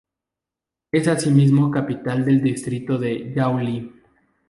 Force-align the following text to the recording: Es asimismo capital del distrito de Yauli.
Es 0.91 1.07
asimismo 1.07 1.69
capital 1.69 2.25
del 2.25 2.41
distrito 2.41 2.97
de 2.97 3.31
Yauli. 3.35 3.93